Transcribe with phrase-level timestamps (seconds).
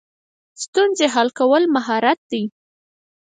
[0.63, 2.43] ستونزې حل کول مهارت دی